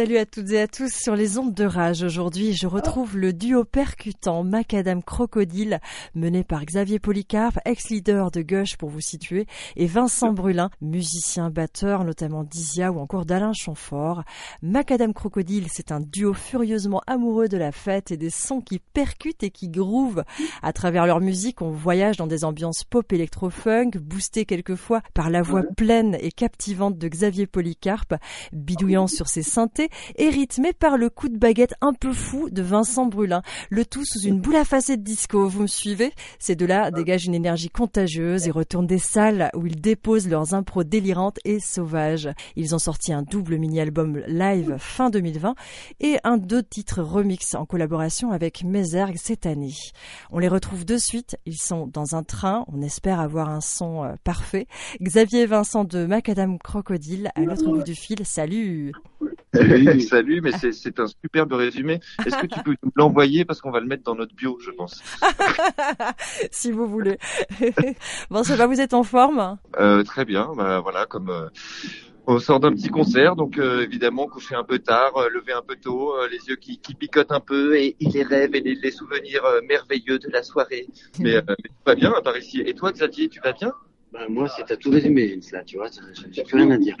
[0.00, 2.02] Salut à toutes et à tous sur les ondes de rage.
[2.02, 5.78] Aujourd'hui, je retrouve le duo percutant Macadam Crocodile,
[6.14, 12.04] mené par Xavier Polycarpe, ex-leader de Gush pour vous situer, et Vincent Brulin, musicien batteur,
[12.04, 14.22] notamment d'Isia ou encore d'Alain Chamfort.
[14.62, 19.42] Macadam Crocodile, c'est un duo furieusement amoureux de la fête et des sons qui percutent
[19.42, 20.24] et qui groovent.
[20.62, 25.42] À travers leur musique, on voyage dans des ambiances pop électro-funk, boostées quelquefois par la
[25.42, 28.14] voix pleine et captivante de Xavier Polycarpe,
[28.54, 32.62] bidouillant sur ses synthés et rythmé par le coup de baguette un peu fou de
[32.62, 33.42] Vincent Brulin.
[33.68, 35.48] Le tout sous une boule à facette disco.
[35.48, 36.12] Vous me suivez?
[36.38, 40.84] Ces deux-là dégagent une énergie contagieuse et retournent des salles où ils déposent leurs impros
[40.84, 42.28] délirantes et sauvages.
[42.56, 45.54] Ils ont sorti un double mini-album live fin 2020
[46.00, 49.74] et un deux titres remix en collaboration avec Mézergue cette année.
[50.30, 51.36] On les retrouve de suite.
[51.46, 52.64] Ils sont dans un train.
[52.68, 54.66] On espère avoir un son euh, parfait.
[55.00, 58.24] Xavier et Vincent de Macadam Crocodile à l'autre bout du fil.
[58.24, 58.92] Salut
[60.08, 62.00] Salut, mais c'est un superbe résumé.
[62.24, 64.70] Est-ce que tu peux nous l'envoyer parce qu'on va le mettre dans notre bio, je
[64.70, 65.02] pense.
[66.52, 67.18] si vous voulez.
[68.30, 70.52] bon, ça va, vous êtes en forme euh, Très bien.
[70.56, 71.48] Bah, voilà, comme euh,
[72.28, 75.62] on sort d'un petit concert, donc euh, évidemment coucher un peu tard, euh, lever un
[75.62, 79.42] peu tôt, les yeux qui, qui, picotent un peu et, les rêves et les, souvenirs
[79.68, 80.86] merveilleux de la soirée.
[81.18, 82.62] Mais, mais tout va bien par ici.
[82.64, 83.72] Et toi, Xavier, tu vas bien?
[84.12, 85.88] Bah, moi, c'est à tout résumé, là, tu vois,
[86.32, 86.96] j'ai plus rien à dire.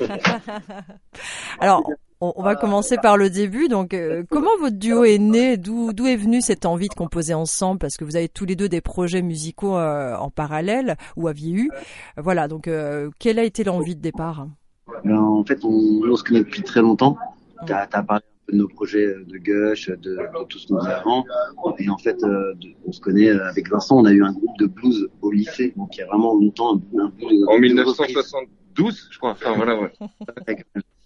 [1.60, 1.82] Alors,
[2.20, 3.68] on, va commencer par le début.
[3.68, 5.56] Donc, euh, comment votre duo est né?
[5.56, 7.78] D'où d'où est venue cette envie de composer ensemble?
[7.78, 11.52] Parce que vous avez tous les deux des projets musicaux euh, en parallèle ou aviez
[11.52, 11.70] eu.
[12.16, 12.48] Voilà.
[12.48, 14.46] Donc, euh, quelle a été l'envie de départ?
[15.06, 17.18] En fait, on, on, se connaît depuis très longtemps.
[17.66, 21.24] T'as as parlé de nos projets de Gush, de, de tout ce qu'on faisait avant.
[21.78, 22.54] Et en fait, euh,
[22.86, 25.72] on se connaît euh, avec Vincent, on a eu un groupe de blues au lycée,
[25.76, 27.44] donc il y a vraiment longtemps un, blues.
[27.48, 29.30] En 1972, je crois.
[29.30, 29.92] Enfin voilà, ouais.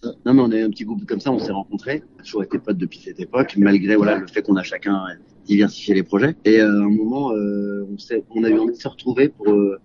[0.05, 2.05] Non, mais on eu un petit groupe comme ça, on s'est rencontrés.
[2.19, 5.05] On toujours été potes depuis cette époque, malgré voilà le fait qu'on a chacun
[5.45, 6.37] diversifié les projets.
[6.45, 9.29] Et euh, à un moment, euh, on, s'est, on a eu envie de se retrouver
[9.29, 9.81] pour euh,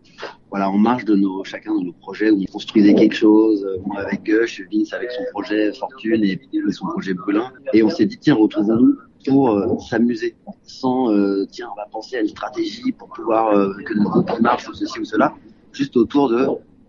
[0.52, 3.66] voilà en marge de nos chacun de nos projets où on construisait quelque chose.
[3.88, 6.40] Moi avec Gush, Vince avec son projet Fortune et
[6.72, 7.52] son projet Brulin.
[7.74, 11.08] Et on s'est dit tiens retrouvons-nous pour s'amuser sans
[11.48, 13.52] tiens on va penser à une stratégie pour pouvoir
[13.86, 15.34] que notre groupe marche ou ceci ou cela
[15.72, 16.46] juste autour de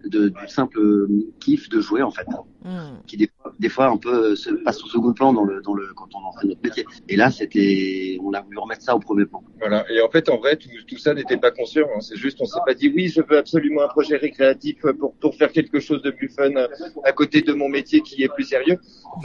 [0.06, 0.78] de, du simple
[1.40, 2.26] kiff de jouer en fait,
[2.64, 3.00] hmm.
[3.06, 5.74] qui des fois, des fois un peu se passe au second plan dans le, dans
[5.74, 6.84] le quand on en fait notre métier.
[7.08, 9.42] Et là, c'était, on a voulu remettre ça au premier plan.
[9.58, 9.84] Voilà.
[9.90, 11.86] Et en fait, en vrai, tout, tout ça n'était pas conscient.
[11.94, 12.00] Hein.
[12.00, 15.34] C'est juste, on s'est pas dit oui, je veux absolument un projet récréatif pour pour
[15.36, 16.52] faire quelque chose de plus fun
[17.04, 18.78] à côté de mon métier qui est plus sérieux.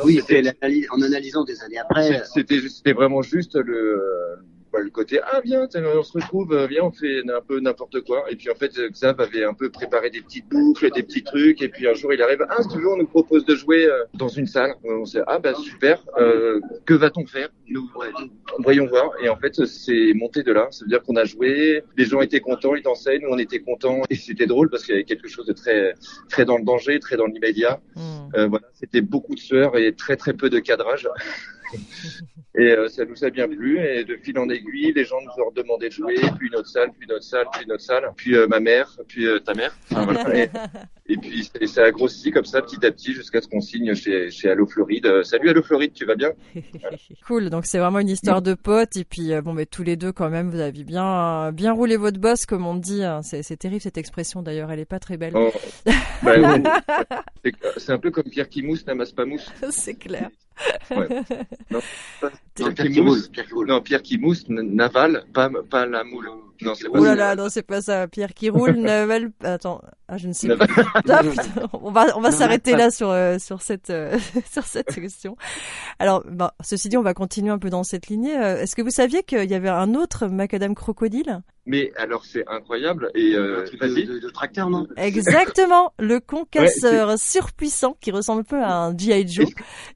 [0.03, 0.43] oui, c'est
[0.91, 2.23] en analysant des années après.
[2.25, 4.39] C'était c'était vraiment juste le
[4.71, 8.01] bah, le côté ah viens on se retrouve euh, viens on fait un peu n'importe
[8.01, 8.23] quoi.
[8.29, 11.61] Et puis en fait Xav avait un peu préparé des petites boucles des petits trucs.
[11.61, 13.85] Et puis un jour il arrive ah si tu veux on nous propose de jouer
[13.85, 14.73] euh, dans une salle.
[14.83, 17.49] On sait ah bah super euh, que va-t-on faire?
[17.67, 17.89] Nous
[18.59, 19.11] voyons voir.
[19.23, 20.67] Et en fait c'est monté de là.
[20.71, 21.83] Ça veut dire qu'on a joué.
[21.97, 23.19] Les gens étaient contents ils dansaient.
[23.19, 24.01] Nous on était contents.
[24.09, 25.95] Et c'était drôle parce qu'il y avait quelque chose de très
[26.29, 27.79] très dans le danger très dans l'immédiat.
[27.95, 28.45] Mmh.
[28.45, 31.07] voilà c'était beaucoup de sueur et très très peu de cadrage
[32.55, 33.79] Et euh, ça nous a bien plu.
[33.79, 36.91] Et de fil en aiguille, les gens nous ont demandé de jouer, puis notre salle,
[36.97, 39.73] puis notre salle, puis notre salle, puis euh, ma mère, puis euh, ta mère.
[40.33, 40.49] et,
[41.17, 44.49] puis ça a grossi comme ça petit à petit jusqu'à ce qu'on signe chez, chez
[44.49, 45.23] Allo Floride.
[45.23, 46.31] salut Allo Floride, tu vas bien?
[47.27, 47.49] Cool.
[47.49, 48.97] Donc c'est vraiment une histoire de potes.
[48.97, 52.19] Et puis bon, mais tous les deux quand même, vous avez bien bien roulé votre
[52.19, 53.03] boss, comme on dit.
[53.03, 53.21] Hein.
[53.23, 54.71] C'est terrible cette expression d'ailleurs.
[54.71, 55.33] Elle est pas très belle.
[55.35, 55.51] Oh.
[56.21, 56.35] Bah,
[57.77, 59.49] c'est un peu comme Pierre qui mousse n'amasse pas mousse.
[59.69, 60.29] c'est clair.
[60.91, 61.79] Non,
[62.53, 63.31] Pierre, qui mousse,
[63.67, 66.29] non, Pierre qui mousse, Naval, pas, pas la moule.
[66.61, 68.07] Non, c'est pas oh là là, non, c'est pas ça.
[68.07, 70.67] Pierre qui roule, Naval, attends, ah, je ne sais pas.
[71.09, 71.21] Ah,
[71.73, 74.17] on va, on va s'arrêter là sur, euh, sur cette, euh,
[74.51, 75.37] sur cette question.
[75.99, 78.37] Alors, bah, ceci dit, on va continuer un peu dans cette lignée.
[78.37, 81.41] Euh, est-ce que vous saviez qu'il y avait un autre Macadam Crocodile?
[81.65, 84.87] Mais alors c'est incroyable et euh, de, de, tracteur non?
[84.97, 89.45] Exactement, le concasseur surpuissant qui ressemble un peu à un GI Joe.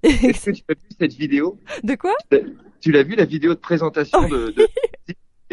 [0.04, 1.60] Est-ce que tu as vu cette vidéo?
[1.84, 2.14] De quoi?
[2.80, 4.68] Tu l'as vu la vidéo de présentation de, de...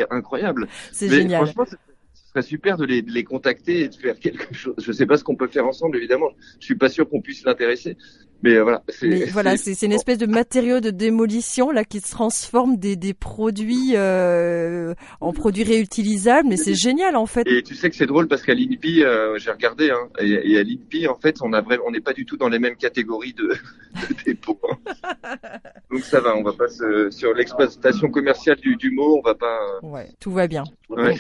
[0.00, 0.69] C'est incroyable.
[0.93, 1.47] C'est génial.
[1.47, 4.76] Franchement, ce serait super de les, de les, contacter et de faire quelque chose.
[4.79, 6.31] Je sais pas ce qu'on peut faire ensemble, évidemment.
[6.61, 7.97] Je suis pas sûr qu'on puisse l'intéresser,
[8.43, 8.83] mais euh, voilà.
[9.03, 13.15] Mais voilà, c'est une espèce de matériau de démolition là qui se transforme des, des
[13.15, 16.49] produits euh, en produits réutilisables.
[16.49, 17.47] Mais c'est génial en fait.
[17.47, 20.63] Et tu sais que c'est drôle parce qu'à l'INPI, euh, j'ai regardé, hein, et, à
[20.63, 23.49] l'INPI en fait, on a on n'est pas du tout dans les mêmes catégories de,
[23.95, 24.61] de dépôts.
[24.71, 25.37] Hein.
[25.91, 29.35] Donc ça va, on va pas se, sur l'exploitation commerciale du, du mot, on va
[29.35, 29.59] pas.
[29.83, 30.65] Ouais, tout va bien.
[30.89, 31.15] Ouais,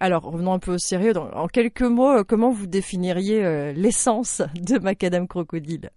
[0.00, 1.16] Alors revenons un peu au sérieux.
[1.16, 5.90] en quelques mots, euh, comment vous définiriez l'essence de Macadam Crocodile?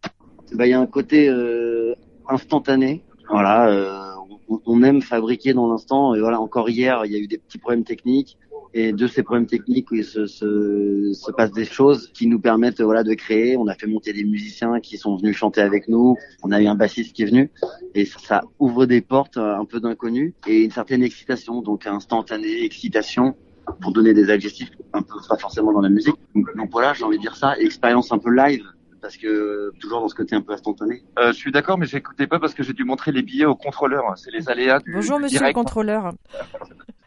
[0.54, 1.94] Bah, il y a un côté euh,
[2.28, 3.04] instantané.
[3.30, 6.16] Voilà, euh, on, aime fabriquer dans l'instant.
[6.16, 8.38] Et voilà, encore hier, il y a eu des petits problèmes techniques.
[8.74, 12.82] Et de ces problèmes techniques, il se, se, se passe des choses qui nous permettent
[12.82, 13.58] voilà de créer.
[13.58, 16.16] On a fait monter des musiciens qui sont venus chanter avec nous.
[16.42, 17.52] On a eu un bassiste qui est venu
[17.96, 23.36] et ça, ouvre des portes un peu d'inconnu et une certaine excitation, donc instantanée excitation
[23.82, 26.16] pour donner des adjectifs un peu pas forcément dans la musique.
[26.34, 27.58] Donc voilà, j'ai envie de dire ça.
[27.60, 28.64] Expérience un peu live
[29.02, 31.04] parce que toujours dans ce côté un peu instantané.
[31.20, 33.56] Euh, je suis d'accord, mais j'écoutais pas parce que j'ai dû montrer les billets au
[33.56, 34.04] contrôleur.
[34.18, 35.56] C'est les aléas du Bonjour du monsieur le direct.
[35.56, 36.14] contrôleur.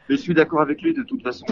[0.09, 1.47] Mais je suis d'accord avec lui de toute façon.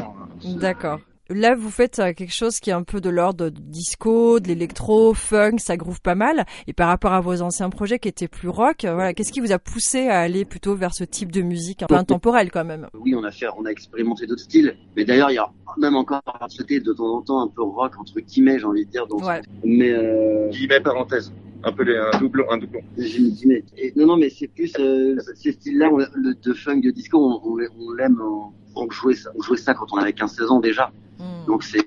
[0.56, 1.00] D'accord.
[1.30, 5.14] Là, vous faites euh, quelque chose qui est un peu de l'ordre disco, de l'électro,
[5.14, 6.44] funk, ça groove pas mal.
[6.66, 9.38] Et par rapport à vos anciens projets qui étaient plus rock, euh, voilà, qu'est-ce qui
[9.38, 12.64] vous a poussé à aller plutôt vers ce type de musique un peu intemporelle quand
[12.64, 12.88] même?
[12.94, 15.48] Oui, on a fait, on a expérimenté d'autres styles, mais d'ailleurs il y a
[15.78, 16.22] même encore
[16.58, 19.06] côté de temps en temps un peu rock entre guillemets, j'ai envie de dire.
[19.10, 19.42] Ouais.
[19.64, 21.32] Mais euh, Guillemets parenthèse.
[21.64, 22.80] Un peu les, un doublon, un doublon.
[22.98, 23.64] j'ai mis guillemets.
[23.78, 27.56] Et non, non, mais c'est plus euh, ces styles-là, de funk, de disco, on, on,
[27.78, 28.20] on l'aime.
[28.20, 30.90] On, on jouait ça, on jouait ça quand on avait 15-16 ans déjà.
[31.22, 31.46] Hmm.
[31.46, 31.86] Donc c'est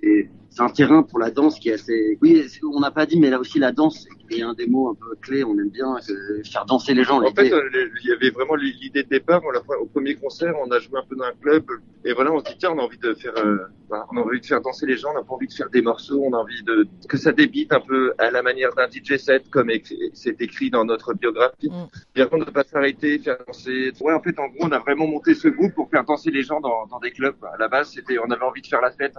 [0.50, 2.18] c'est un terrain pour la danse qui est assez.
[2.22, 2.42] Oui,
[2.74, 5.16] on n'a pas dit, mais là aussi la danse est un des mots un peu
[5.22, 5.44] clés.
[5.44, 5.96] On aime bien
[6.44, 7.22] faire danser les gens.
[7.22, 9.42] En fait, il y avait vraiment l'idée de départ.
[9.46, 11.64] On l'a fait au premier concert, on a joué un peu dans un club,
[12.04, 13.58] et voilà, on se dit tiens, on a envie de faire, euh,
[13.90, 15.70] bah, on a envie de faire danser les gens, on n'a pas envie de faire
[15.70, 18.88] des morceaux, on a envie de que ça débite un peu à la manière d'un
[18.88, 19.72] DJ set, comme
[20.14, 21.70] c'est écrit dans notre biographie.
[21.70, 21.88] Mm.
[22.14, 23.92] Bien contre de pas s'arrêter, faire danser.
[24.02, 26.44] Ouais, en fait, en gros, on a vraiment monté ce groupe pour faire danser les
[26.44, 27.36] gens dans, dans des clubs.
[27.54, 29.16] À la base, c'était, on avait envie de faire la fête.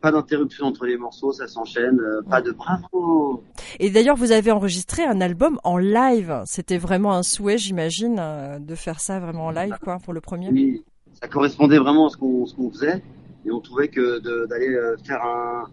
[0.00, 1.98] Pas d'interruption entre les morceaux, ça s'enchaîne.
[2.00, 3.42] euh, pas de bravo.
[3.78, 6.42] Et d'ailleurs, vous avez enregistré un album en live.
[6.46, 10.20] C'était vraiment un souhait, j'imagine, euh, de faire ça vraiment en live, quoi, pour le
[10.20, 10.48] premier.
[10.50, 10.82] Oui,
[11.20, 13.02] ça correspondait vraiment à ce qu'on qu'on faisait
[13.44, 15.66] et on trouvait que d'aller euh, faire un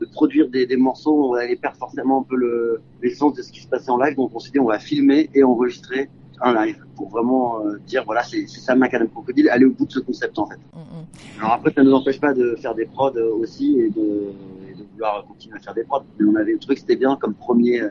[0.00, 3.52] de produire des, des morceaux, on allait perdre forcément un peu le l'essence de ce
[3.52, 4.16] qui se passait en live.
[4.16, 6.08] Donc on s'est dit on va filmer et enregistrer
[6.40, 9.92] un live pour vraiment euh, dire voilà c'est ça Macadam Crocodile, aller au bout de
[9.92, 10.56] ce concept en fait.
[10.72, 11.40] Mm, mm.
[11.40, 14.32] Alors après ça ne nous empêche pas de faire des prods aussi et de
[15.00, 16.04] vouloir continuer à faire des prods.
[16.18, 17.88] Mais on avait le truc c'était bien comme premier euh,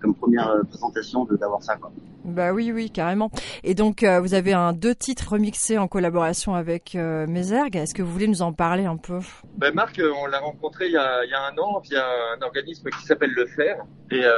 [0.00, 1.92] comme première euh, présentation de d'avoir ça quoi.
[2.22, 3.30] Bah oui, oui, carrément.
[3.64, 7.76] Et donc, euh, vous avez un deux titres remixés en collaboration avec euh, Mézergue.
[7.76, 9.20] Est-ce que vous voulez nous en parler un peu?
[9.56, 12.04] Ben Marc, on l'a rencontré il y, a, il y a un an via
[12.36, 14.32] un organisme qui s'appelle Le Fer, et euh,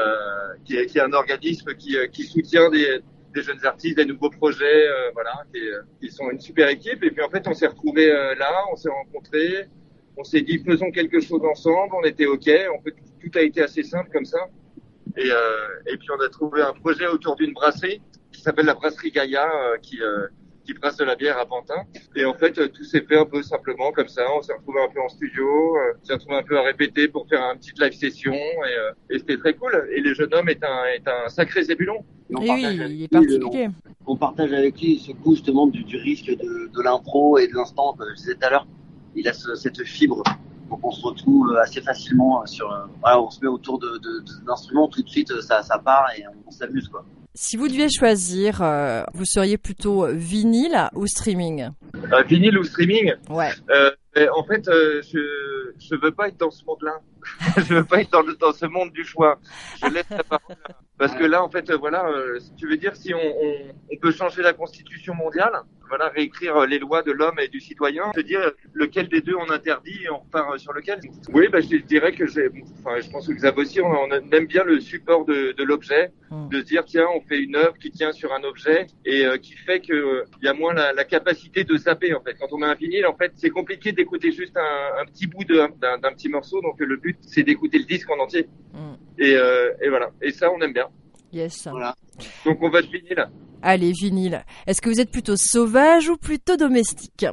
[0.65, 3.01] qui, est, qui est un organisme qui, qui soutient des,
[3.35, 5.61] des jeunes artistes, des nouveaux projets, euh, voilà, qui,
[6.01, 7.03] qui sont une super équipe.
[7.03, 9.67] Et puis en fait, on s'est retrouvés euh, là, on s'est rencontrés,
[10.17, 11.95] on s'est dit faisons quelque chose ensemble.
[12.01, 14.39] On était ok, en fait, tout a été assez simple comme ça.
[15.17, 18.01] Et, euh, et puis on a trouvé un projet autour d'une brasserie
[18.33, 20.27] qui s'appelle la brasserie Gaïa, euh, qui euh,
[20.65, 21.83] qui brasse de la bière à Pantin.
[22.15, 24.23] Et en fait, euh, tout s'est fait un peu simplement comme ça.
[24.37, 27.09] On s'est retrouvé un peu en studio, euh, on s'est retrouvé un peu à répéter
[27.09, 29.89] pour faire une petite live session, et, euh, et c'était très cool.
[29.93, 32.05] Et le jeune homme est un est un sacré zébulon.
[32.31, 33.69] Et on partage oui, avec il est particulier.
[34.07, 37.55] on partage avec lui ce goût justement du, du risque de, de l'impro et de
[37.55, 38.67] l'instant, comme je disais tout à l'heure.
[39.15, 40.23] Il a ce- cette fibre.
[40.71, 42.67] Donc on se retrouve assez facilement sur.
[43.01, 46.07] Voilà, on se met autour de, de, de- d'instruments, tout de suite ça, ça part
[46.17, 47.05] et on, on s'amuse quoi.
[47.35, 51.71] Si vous deviez choisir, euh, vous seriez plutôt vinyle ou streaming?
[52.13, 53.13] Euh, vinyle ou streaming?
[53.31, 53.51] Ouais.
[53.71, 55.19] euh, mais En fait, euh, je
[55.91, 57.01] je veux pas être dans ce monde-là.
[57.57, 59.39] je veux pas être dans, le- dans ce monde du choix.
[59.83, 60.57] Je laisse la parole.
[60.99, 63.55] Parce que là, en fait, euh, voilà, euh, tu veux dire, si on, on,
[63.93, 65.53] on peut changer la constitution mondiale,
[65.89, 69.35] voilà, réécrire euh, les lois de l'homme et du citoyen, se dire lequel des deux
[69.37, 71.01] on interdit et on repart sur lequel.
[71.33, 72.49] Oui, bah, je dirais que j'ai,
[72.85, 76.13] enfin, je pense que Xav aussi, on, on aime bien le support de, de l'objet,
[76.33, 76.49] Mm.
[76.49, 79.37] de se dire tiens, on fait une œuvre qui tient sur un objet et euh,
[79.37, 82.37] qui fait que euh, y a moins la, la capacité de zapper en fait.
[82.41, 85.45] Quand on met un vinyle, en fait, c'est compliqué d'écouter juste un, un petit bout
[85.45, 88.49] de- d'un petit morceau, donc le but c'est d'écouter le disque en entier.
[88.73, 88.95] Mm.
[89.19, 90.11] Et, euh, et voilà.
[90.21, 90.89] Et ça, on aime bien.
[91.33, 91.69] Yes.
[91.71, 91.95] Voilà.
[92.45, 93.27] Donc on va se vinyle.
[93.63, 94.45] Allez, vinyle.
[94.67, 97.27] Est-ce que vous êtes plutôt sauvage ou plutôt domestique?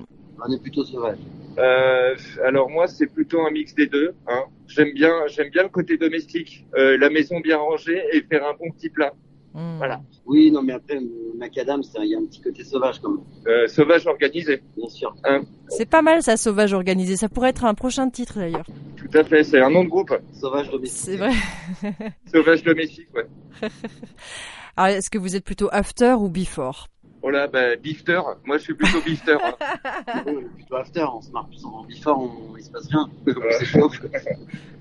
[0.45, 1.17] On est plutôt sauvage.
[1.57, 2.15] Euh,
[2.45, 4.13] alors moi, c'est plutôt un mix des deux.
[4.27, 4.43] Hein.
[4.67, 8.53] J'aime bien, j'aime bien le côté domestique, euh, la maison bien rangée et faire un
[8.53, 9.13] bon petit plat.
[9.53, 9.77] Mm.
[9.77, 10.01] Voilà.
[10.25, 13.09] Oui, non mais après euh, Macadam, c'est- il y a un petit côté sauvage quand
[13.09, 14.61] même, Euh, sauvage organisé.
[14.77, 15.15] bien sûr.
[15.69, 17.15] C'est pas mal ça, sauvage organisé.
[17.15, 18.65] Ça pourrait être un prochain titre d'ailleurs.
[18.97, 19.43] Tout à fait.
[19.43, 20.13] C'est un nom de groupe.
[20.33, 21.01] Sauvage domestique.
[21.05, 21.31] C'est vrai.
[22.31, 23.07] Sauvage domestique.
[23.15, 23.25] Ouais.
[24.77, 26.87] Alors, est-ce que vous êtes plutôt after ou before?
[27.21, 28.21] Oh là, bah, bifter.
[28.45, 29.37] Moi, je suis plutôt bifter.
[29.43, 29.55] hein.
[30.25, 32.87] Oui, on est plutôt after, on se marre plus en before, on, il se passe
[32.87, 33.09] rien.
[33.27, 33.33] Ouais.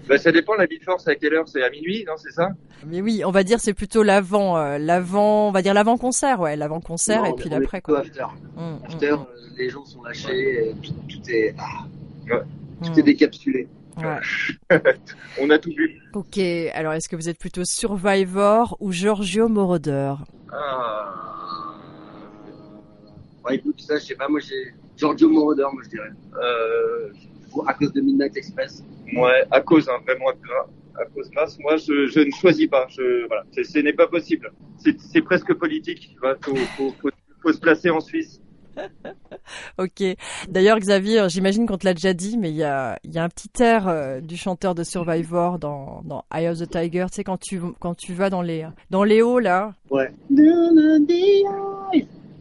[0.09, 0.55] Bah, ça dépend.
[0.55, 1.49] La bifter, c'est à quelle heure?
[1.49, 2.51] C'est à minuit, non C'est ça?
[2.87, 6.39] Mais oui, on va dire c'est plutôt l'avant, euh, l'avant, on va dire l'avant concert,
[6.41, 8.01] ouais, l'avant concert Non, et on puis l'après plutôt quoi.
[8.01, 8.25] After.
[8.57, 9.17] Mm, mm, After, euh,
[9.57, 11.85] les gens sont lâchés, euh, tout, tout est, ah,
[12.85, 13.69] tout est décapsulé.
[13.99, 14.79] Ouais.
[15.41, 16.01] On a tout vu.
[16.15, 16.39] Ok,
[16.73, 20.15] alors est-ce que vous êtes plutôt Survivor ou Giorgio Moroder?
[20.53, 21.68] Ah.
[23.49, 26.11] Ouais, écoute, ça, je sais pas, moi j'ai Giorgio Moroder, moi je dirais.
[26.43, 27.09] Euh,
[27.67, 28.85] À cause de Midnight Express.
[29.17, 31.59] ouais, à cause, hein, vraiment à, à cause grâce.
[31.61, 32.87] Moi, je, je ne choisis pas.
[32.89, 34.53] Je, voilà, ce n'est pas possible.
[35.13, 36.11] C'est presque politique.
[36.13, 37.11] Il faut, faut, faut,
[37.43, 38.41] faut se placer en Suisse.
[39.79, 40.03] Ok.
[40.49, 43.19] D'ailleurs, Xavier, euh, j'imagine qu'on te l'a déjà dit, mais il y a, il y
[43.19, 47.07] a un petit air euh, du chanteur de Survivor dans, dans Eye of the Tiger.
[47.11, 49.73] Tu sais, quand tu, quand tu vas dans les, dans les hauts, là.
[49.91, 50.13] Ouais.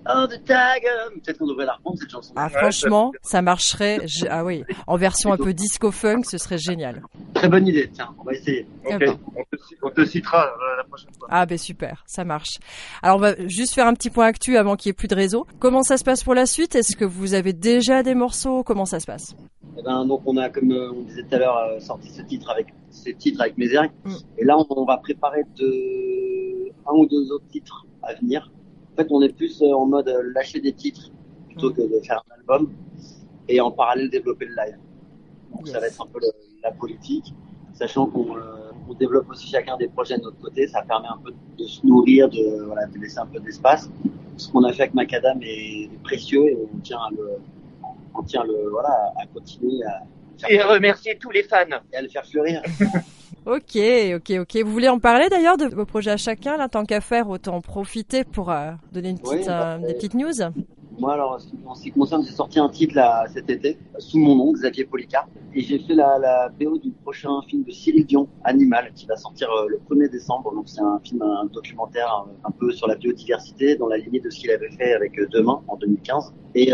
[0.08, 1.22] Down the tiger.
[1.24, 2.34] Peut-être qu'on devrait la reprendre cette chanson.
[2.36, 4.00] Ah, Ouais, franchement, ça marcherait.
[4.08, 4.64] je- Ah oui.
[4.88, 7.02] En version un peu disco funk, ce serait génial.
[7.34, 8.68] Très bonne idée, tiens, on va essayer.
[8.86, 9.04] Ok,
[9.36, 11.28] on, te, ci- on te citera euh, la prochaine fois.
[11.32, 12.58] Ah ben super, ça marche.
[13.02, 15.16] Alors on va juste faire un petit point actu avant qu'il y ait plus de
[15.16, 15.46] réseau.
[15.60, 16.76] Comment ça se passe pour la suite?
[16.76, 18.64] Est-ce que vous avez déjà des morceaux?
[18.64, 19.36] Comment ça se passe?
[19.78, 22.22] Eh ben, donc on a, comme euh, on disait tout à l'heure, euh, sorti ce
[22.22, 23.92] titre avec ces titres avec Mézéric.
[24.06, 24.14] Mm.
[24.40, 28.50] Et là, on, on va préparer de, un ou deux autres titres à venir.
[28.98, 31.12] En fait, on est plus euh, en mode euh, lâcher des titres
[31.48, 31.74] plutôt Mm.
[31.76, 32.72] que de faire un album
[33.48, 34.78] et en parallèle développer le live.
[35.56, 36.32] Donc ça va être un peu le-
[36.64, 37.34] la politique,
[37.74, 40.68] sachant qu'on euh, on développe aussi chacun des projets de notre côté.
[40.68, 43.88] Ça permet un peu de se nourrir, de, voilà, de laisser un peu d'espace.
[44.38, 47.30] Ce qu'on a fait avec Macadam est, est précieux et on tient à le,
[48.16, 50.02] on tient le, voilà, à continuer à,
[50.50, 51.66] Et remercier tous les fans.
[51.94, 52.62] et à le faire fleurir.
[53.48, 53.80] Ok,
[54.14, 54.58] ok, ok.
[54.66, 57.56] Vous voulez en parler d'ailleurs de vos projets à chacun là, tant qu'à faire, autant
[57.56, 60.34] en profiter pour euh, donner une petite, Oui, bah, euh, des euh, petites news.
[61.00, 64.36] Moi, alors, en ce qui concerne, j'ai sorti un titre là, cet été, sous mon
[64.36, 65.30] nom, Xavier Policard.
[65.54, 69.16] Et j'ai fait la, la BO du prochain film de Cyril Dion, Animal, qui va
[69.16, 70.54] sortir euh, le 1er décembre.
[70.54, 74.30] Donc, c'est un film, un documentaire un peu sur la biodiversité, dans la lignée de
[74.30, 76.34] ce qu'il avait fait avec Demain, en 2015.
[76.54, 76.74] Et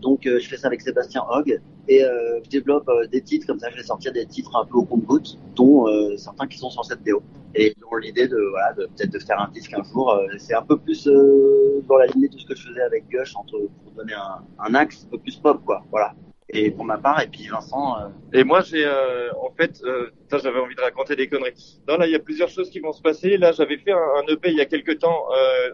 [0.00, 1.60] donc, je fais ça avec Sébastien Hogg.
[1.88, 3.68] Et euh, je développe euh, des titres comme ça.
[3.70, 6.84] Je vais sortir des titres un peu au compte-gouttes, dont euh, certains qui sont sur
[6.84, 7.22] cette BO.
[7.54, 10.12] Et dans l'idée de, voilà, de peut-être de faire un disque un jour.
[10.12, 13.06] Euh, c'est un peu plus euh, dans la lignée de ce que je faisais avec
[13.08, 15.84] Gush, entre, pour donner un, un axe un peu plus pop, quoi.
[15.90, 16.14] Voilà.
[16.50, 19.82] Et pour ma part, et puis Vincent, euh, Et moi, j'ai en fait,
[20.30, 21.80] j'avais envie de raconter des conneries.
[21.88, 23.36] Non, là, il y a plusieurs choses qui vont se passer.
[23.36, 25.24] Là, j'avais fait un, un EP il y a quelques temps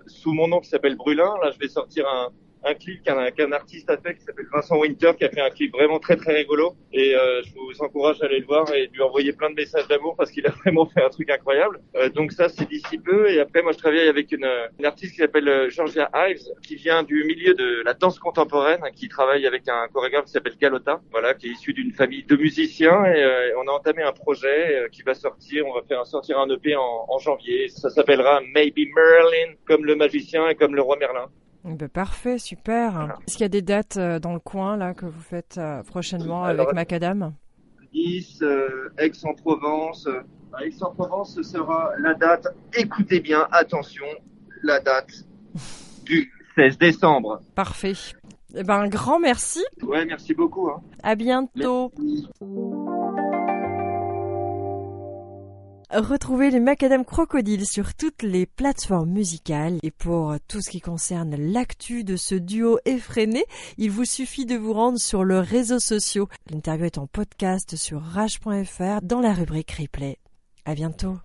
[0.06, 1.34] sous mon nom qui s'appelle Brulin.
[1.42, 2.28] Là, je vais sortir un,
[2.64, 5.72] un clip qu'un artiste a fait qui s'appelle Vincent Winter, qui a fait un clip
[5.72, 6.74] vraiment très très rigolo.
[6.92, 9.88] Et euh, je vous encourage à aller le voir et lui envoyer plein de messages
[9.88, 11.80] d'amour parce qu'il a vraiment fait un truc incroyable.
[11.96, 13.30] Euh, donc ça, c'est d'ici peu.
[13.30, 14.48] Et après, moi, je travaille avec une,
[14.78, 18.80] une artiste qui s'appelle euh, Georgia Ives, qui vient du milieu de la danse contemporaine,
[18.94, 22.36] qui travaille avec un chorégraphe qui s'appelle Galota, voilà, qui est issu d'une famille de
[22.36, 23.04] musiciens.
[23.06, 25.66] Et euh, on a entamé un projet euh, qui va sortir.
[25.66, 27.68] On va faire sortir un EP en, en janvier.
[27.68, 31.28] Ça s'appellera Maybe Merlin, comme le magicien et comme le roi Merlin.
[31.68, 32.92] Eh Ben, parfait, super.
[32.92, 33.18] Voilà.
[33.26, 35.82] Est-ce qu'il y a des dates euh, dans le coin là que vous faites euh,
[35.82, 37.34] prochainement Alors, avec Macadam?
[37.92, 40.08] Nice, euh, Aix-en-Provence.
[40.52, 44.06] À Aix-en-Provence, ce sera la date, écoutez bien, attention,
[44.62, 45.10] la date
[46.04, 47.40] du 16 décembre.
[47.54, 47.92] Parfait.
[48.56, 49.60] Eh ben, un grand merci.
[49.82, 50.68] Ouais, merci beaucoup.
[50.68, 50.80] Hein.
[51.02, 51.92] À bientôt.
[55.92, 61.34] Retrouvez les Macadam Crocodiles sur toutes les plateformes musicales et pour tout ce qui concerne
[61.34, 63.44] l'actu de ce duo effréné,
[63.76, 66.28] il vous suffit de vous rendre sur leurs réseaux sociaux.
[66.48, 70.18] L'interview est en podcast sur rage.fr dans la rubrique replay.
[70.64, 71.20] À bientôt.